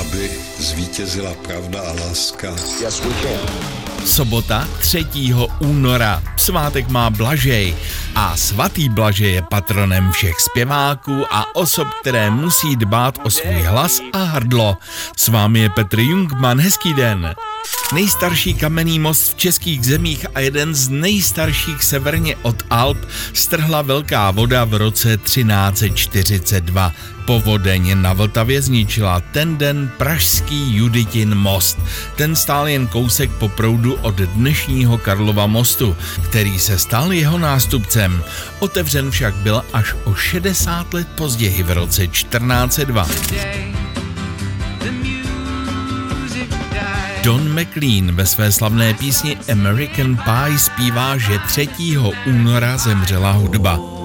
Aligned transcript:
aby 0.00 0.30
zvítězila 0.58 1.34
pravda 1.46 1.80
a 1.80 1.92
láska. 1.92 2.48
Yes, 2.80 3.00
we 3.00 3.14
can. 3.22 3.78
Sobota 4.06 4.68
3. 4.78 5.06
února. 5.58 6.22
Svátek 6.36 6.88
má 6.88 7.10
Blažej 7.10 7.76
a 8.14 8.36
svatý 8.36 8.88
Blažej 8.88 9.32
je 9.32 9.42
patronem 9.42 10.12
všech 10.12 10.40
zpěváků 10.40 11.24
a 11.30 11.56
osob, 11.56 11.88
které 12.00 12.30
musí 12.30 12.76
dbát 12.76 13.18
o 13.22 13.30
svůj 13.30 13.62
hlas 13.62 14.00
a 14.12 14.18
hrdlo. 14.18 14.78
S 15.16 15.28
vámi 15.28 15.60
je 15.60 15.70
Petr 15.70 16.00
Jungman, 16.00 16.60
hezký 16.60 16.94
den. 16.94 17.34
Nejstarší 17.92 18.54
kamenný 18.54 18.98
most 18.98 19.32
v 19.32 19.34
českých 19.34 19.86
zemích 19.86 20.26
a 20.34 20.40
jeden 20.40 20.74
z 20.74 20.88
nejstarších 20.88 21.82
severně 21.82 22.36
od 22.42 22.62
Alp 22.70 22.98
strhla 23.32 23.82
velká 23.82 24.30
voda 24.30 24.64
v 24.64 24.74
roce 24.74 25.16
1342. 25.16 26.92
Povodeň 27.26 28.02
na 28.02 28.12
Vltavě 28.12 28.62
zničila 28.62 29.20
ten 29.20 29.56
den 29.56 29.90
pražský 29.96 30.76
Juditin 30.76 31.34
most. 31.34 31.78
Ten 32.16 32.36
stál 32.36 32.68
jen 32.68 32.86
kousek 32.86 33.30
po 33.30 33.48
proudu 33.48 33.94
od 33.94 34.14
dnešního 34.14 34.98
Karlova 34.98 35.46
mostu, 35.46 35.96
který 36.24 36.58
se 36.58 36.78
stal 36.78 37.12
jeho 37.12 37.38
nástupcem. 37.38 38.24
Otevřen 38.58 39.10
však 39.10 39.34
byl 39.34 39.64
až 39.72 39.94
o 40.04 40.14
60 40.14 40.94
let 40.94 41.08
později 41.16 41.62
v 41.62 41.70
roce 41.70 42.06
1402. 42.06 43.08
Don 47.28 47.54
McLean 47.54 48.14
ve 48.14 48.26
své 48.26 48.52
slavné 48.52 48.94
písni 48.94 49.36
American 49.52 50.16
Pie 50.16 50.58
zpívá, 50.58 51.18
že 51.18 51.38
3. 51.38 51.68
února 52.26 52.76
zemřela 52.76 53.32
hudba. 53.32 53.97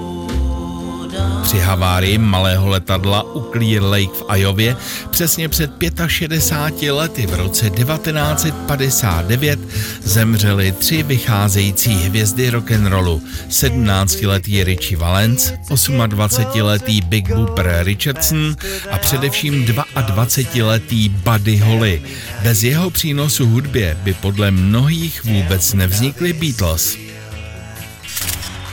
Při 1.44 1.58
havárii 1.58 2.18
malého 2.18 2.68
letadla 2.68 3.22
u 3.22 3.40
Clear 3.52 3.82
Lake 3.82 4.18
v 4.18 4.24
Ajově 4.28 4.76
přesně 5.10 5.48
před 5.48 5.70
65 6.06 6.92
lety 6.92 7.26
v 7.26 7.34
roce 7.34 7.70
1959 7.70 9.60
zemřely 10.02 10.72
tři 10.72 11.02
vycházející 11.02 11.94
hvězdy 11.94 12.50
rock'n'rollu. 12.50 13.22
17-letý 13.50 14.64
Richie 14.64 14.98
Valens, 14.98 15.52
28-letý 15.70 17.00
Big 17.00 17.34
Booper 17.34 17.80
Richardson 17.82 18.56
a 18.90 18.98
především 18.98 19.64
22-letý 19.64 21.08
Buddy 21.08 21.56
Holly. 21.56 22.02
Bez 22.42 22.62
jeho 22.62 22.90
přínosu 22.90 23.46
hudbě 23.46 23.96
by 24.02 24.14
podle 24.14 24.50
mnohých 24.50 25.24
vůbec 25.24 25.74
nevznikly 25.74 26.32
Beatles. 26.32 27.03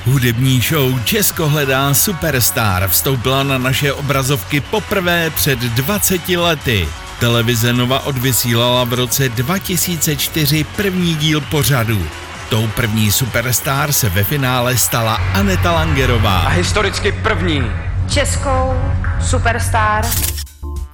Hudební 0.06 0.62
show 0.62 1.04
Česko 1.04 1.50
hledá 1.50 1.94
superstar 1.94 2.88
vstoupila 2.88 3.44
na 3.44 3.58
naše 3.58 3.94
obrazovky 3.94 4.60
poprvé 4.60 5.30
před 5.30 5.60
20 5.60 6.30
lety. 6.30 6.88
Televize 7.20 7.74
Nova 7.74 8.00
odvysílala 8.00 8.84
v 8.84 8.94
roce 8.94 9.30
2004 9.30 10.64
první 10.64 11.16
díl 11.16 11.42
pořadu. 11.42 12.08
Tou 12.50 12.68
první 12.68 13.12
superstar 13.12 13.92
se 13.92 14.10
ve 14.10 14.24
finále 14.24 14.78
stala 14.78 15.16
Aneta 15.16 15.72
Langerová. 15.72 16.40
A 16.40 16.50
historicky 16.50 17.12
první. 17.12 17.72
českou 18.10 18.74
superstar. 19.22 20.06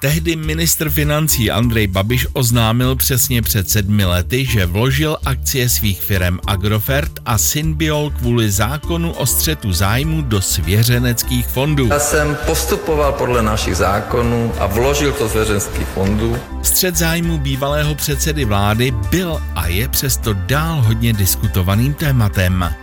Tehdy 0.00 0.36
ministr 0.36 0.90
financí 0.90 1.50
Andrej 1.50 1.86
Babiš 1.86 2.26
oznámil 2.32 2.96
přesně 2.96 3.42
před 3.42 3.70
sedmi 3.70 4.04
lety, 4.04 4.46
že 4.46 4.66
vložil 4.66 5.16
akcie 5.24 5.68
svých 5.68 6.00
firm 6.00 6.38
Agrofert 6.46 7.12
a 7.26 7.38
Synbiol 7.38 8.10
kvůli 8.10 8.50
zákonu 8.50 9.12
o 9.12 9.26
střetu 9.26 9.72
zájmu 9.72 10.22
do 10.22 10.42
svěřeneckých 10.42 11.46
fondů. 11.46 11.86
Já 11.86 11.98
jsem 11.98 12.36
postupoval 12.46 13.12
podle 13.12 13.42
našich 13.42 13.76
zákonů 13.76 14.52
a 14.58 14.66
vložil 14.66 15.12
to 15.12 15.28
z 15.28 15.34
věřenských 15.34 15.86
fondů. 15.86 16.36
Střet 16.62 16.96
zájmu 16.96 17.38
bývalého 17.38 17.94
předsedy 17.94 18.44
vlády 18.44 18.90
byl 19.10 19.42
a 19.54 19.66
je 19.66 19.88
přesto 19.88 20.32
dál 20.32 20.82
hodně 20.82 21.12
diskutovaným 21.12 21.94
tématem. 21.94 22.74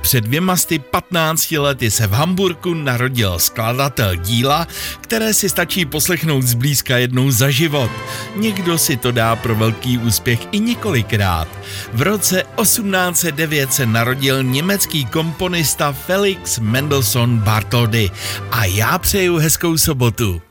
Před 0.00 0.24
dvěma 0.24 0.56
sty 0.56 0.78
15 0.78 1.50
lety 1.50 1.90
se 1.90 2.06
v 2.06 2.12
Hamburku 2.12 2.74
narodil 2.74 3.38
skladatel 3.38 4.16
díla, 4.16 4.66
které 5.00 5.34
si 5.34 5.48
stačí 5.48 5.84
poslechnout 5.84 6.42
zblízka 6.42 6.98
jednou 6.98 7.30
za 7.30 7.50
život. 7.50 7.90
Někdo 8.36 8.78
si 8.78 8.96
to 8.96 9.12
dá 9.12 9.36
pro 9.36 9.54
velký 9.54 9.98
úspěch 9.98 10.40
i 10.52 10.60
několikrát. 10.60 11.48
V 11.92 12.02
roce 12.02 12.44
1809 12.62 13.72
se 13.72 13.86
narodil 13.86 14.42
německý 14.42 15.06
komponista 15.06 15.92
Felix 15.92 16.58
Mendelssohn 16.58 17.38
Bartholdy 17.38 18.10
a 18.52 18.64
já 18.64 18.98
přeju 18.98 19.36
hezkou 19.36 19.78
sobotu. 19.78 20.49